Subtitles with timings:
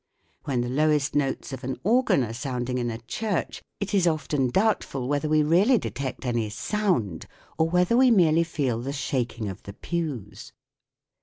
[0.45, 4.49] When the lowest notes of an organ are sounding in a church, it is often
[4.49, 9.61] doubtful whether we really detect any sound or whether we merely feel the shaking of
[9.61, 10.53] the pews.